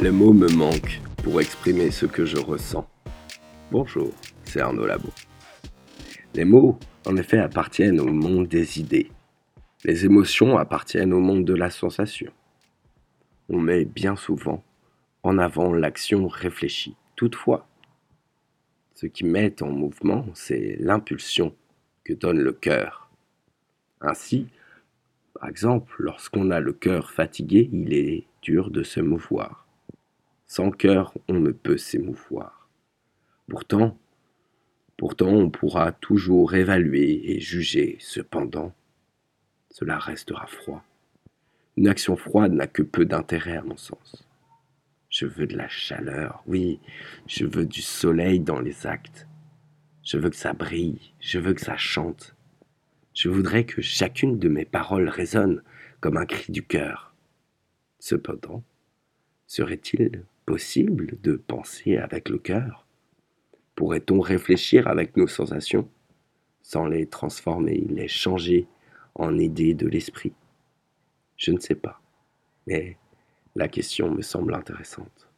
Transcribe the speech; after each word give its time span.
Les 0.00 0.12
mots 0.12 0.32
me 0.32 0.48
manquent 0.48 1.00
pour 1.24 1.40
exprimer 1.40 1.90
ce 1.90 2.06
que 2.06 2.24
je 2.24 2.36
ressens. 2.36 2.88
Bonjour, 3.72 4.12
c'est 4.44 4.60
Arnaud 4.60 4.86
Labo. 4.86 5.08
Les 6.34 6.44
mots, 6.44 6.78
en 7.04 7.16
effet, 7.16 7.38
appartiennent 7.38 7.98
au 7.98 8.06
monde 8.06 8.46
des 8.46 8.78
idées. 8.78 9.10
Les 9.82 10.04
émotions 10.04 10.56
appartiennent 10.56 11.12
au 11.12 11.18
monde 11.18 11.44
de 11.44 11.54
la 11.54 11.68
sensation. 11.68 12.30
On 13.48 13.58
met 13.58 13.84
bien 13.84 14.14
souvent 14.14 14.62
en 15.24 15.36
avant 15.36 15.72
l'action 15.72 16.28
réfléchie. 16.28 16.94
Toutefois, 17.16 17.66
ce 18.94 19.06
qui 19.06 19.24
met 19.24 19.60
en 19.64 19.70
mouvement, 19.70 20.26
c'est 20.32 20.76
l'impulsion 20.78 21.56
que 22.04 22.12
donne 22.12 22.38
le 22.38 22.52
cœur. 22.52 23.10
Ainsi, 24.00 24.46
par 25.34 25.48
exemple, 25.48 25.92
lorsqu'on 25.98 26.52
a 26.52 26.60
le 26.60 26.72
cœur 26.72 27.10
fatigué, 27.10 27.68
il 27.72 27.92
est 27.92 28.26
dur 28.42 28.70
de 28.70 28.84
se 28.84 29.00
mouvoir. 29.00 29.67
Sans 30.48 30.70
cœur, 30.70 31.12
on 31.28 31.34
ne 31.34 31.50
peut 31.50 31.76
s'émouvoir. 31.76 32.70
Pourtant, 33.48 33.98
pourtant, 34.96 35.28
on 35.28 35.50
pourra 35.50 35.92
toujours 35.92 36.54
évaluer 36.54 37.32
et 37.32 37.38
juger. 37.38 37.98
Cependant, 38.00 38.74
cela 39.70 39.98
restera 39.98 40.46
froid. 40.46 40.82
Une 41.76 41.86
action 41.86 42.16
froide 42.16 42.54
n'a 42.54 42.66
que 42.66 42.82
peu 42.82 43.04
d'intérêt 43.04 43.58
à 43.58 43.62
mon 43.62 43.76
sens. 43.76 44.26
Je 45.10 45.26
veux 45.26 45.46
de 45.46 45.56
la 45.56 45.68
chaleur, 45.68 46.42
oui, 46.46 46.80
je 47.26 47.44
veux 47.44 47.66
du 47.66 47.82
soleil 47.82 48.40
dans 48.40 48.60
les 48.60 48.86
actes. 48.86 49.26
Je 50.02 50.16
veux 50.16 50.30
que 50.30 50.36
ça 50.36 50.54
brille, 50.54 51.12
je 51.20 51.38
veux 51.38 51.52
que 51.52 51.60
ça 51.60 51.76
chante. 51.76 52.34
Je 53.12 53.28
voudrais 53.28 53.64
que 53.64 53.82
chacune 53.82 54.38
de 54.38 54.48
mes 54.48 54.64
paroles 54.64 55.10
résonne 55.10 55.62
comme 56.00 56.16
un 56.16 56.26
cri 56.26 56.52
du 56.52 56.62
cœur. 56.62 57.14
Cependant, 57.98 58.62
serait-il 59.46 60.24
possible 60.48 61.18
de 61.22 61.36
penser 61.36 61.98
avec 61.98 62.30
le 62.30 62.38
cœur? 62.38 62.86
Pourrait-on 63.74 64.18
réfléchir 64.18 64.88
avec 64.88 65.14
nos 65.18 65.26
sensations 65.26 65.90
sans 66.62 66.86
les 66.86 67.06
transformer, 67.06 67.84
les 67.90 68.08
changer 68.08 68.66
en 69.14 69.38
idées 69.38 69.74
de 69.74 69.86
l'esprit? 69.86 70.32
Je 71.36 71.50
ne 71.50 71.60
sais 71.60 71.74
pas, 71.74 72.00
mais 72.66 72.96
la 73.56 73.68
question 73.68 74.10
me 74.10 74.22
semble 74.22 74.54
intéressante. 74.54 75.28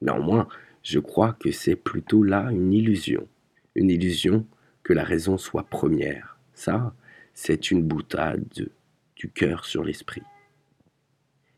Néanmoins, 0.00 0.48
je 0.82 0.98
crois 0.98 1.34
que 1.34 1.52
c'est 1.52 1.76
plutôt 1.76 2.22
là 2.22 2.50
une 2.50 2.72
illusion, 2.72 3.28
une 3.74 3.90
illusion 3.90 4.46
que 4.82 4.94
la 4.94 5.04
raison 5.04 5.36
soit 5.36 5.64
première. 5.64 6.38
Ça, 6.54 6.94
c'est 7.34 7.70
une 7.70 7.82
boutade 7.82 8.70
du 9.14 9.30
cœur 9.30 9.66
sur 9.66 9.84
l'esprit. 9.84 10.22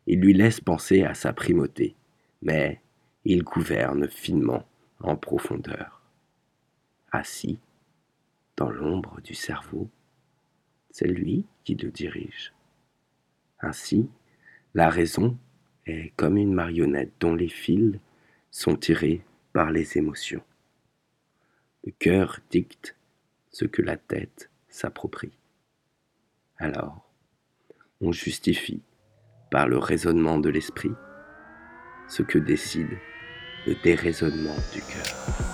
Il 0.07 0.21
lui 0.21 0.35
laisse 0.35 0.61
penser 0.61 1.03
à 1.03 1.15
sa 1.15 1.33
primauté, 1.33 1.97
mais 2.43 2.81
il 3.25 3.43
gouverne 3.43 4.09
finement 4.09 4.67
en 5.01 5.17
profondeur. 5.17 6.03
Assis 7.11 7.59
dans 8.57 8.71
l'ombre 8.71 9.21
du 9.23 9.35
cerveau, 9.35 9.89
c'est 10.91 11.09
lui 11.09 11.47
qui 11.65 11.75
le 11.75 11.91
dirige. 11.91 12.53
Ainsi, 13.61 14.09
la 14.75 14.91
raison 14.91 15.37
est 15.87 16.13
comme 16.17 16.37
une 16.37 16.53
marionnette 16.53 17.13
dont 17.21 17.35
les 17.35 17.49
fils 17.49 17.99
sont 18.51 18.77
tirés 18.77 19.25
par 19.53 19.71
les 19.71 19.99
émotions. 19.99 20.43
Le 21.85 21.93
cœur 21.99 22.41
dicte 22.51 22.97
ce 23.51 23.65
que 23.65 23.83
la 23.83 23.97
tête 23.97 24.51
s'approprie. 24.69 25.37
Alors, 26.59 27.09
on 28.01 28.13
justifie 28.13 28.83
par 29.55 29.69
le 29.69 29.79
raisonnement 29.79 30.39
de 30.39 30.51
l'esprit 30.51 30.91
ce 32.09 32.25
que 32.25 32.41
décide 32.41 32.99
le 33.69 33.77
déraisonnement 33.85 34.57
du 34.73 34.81
cœur. 34.81 35.54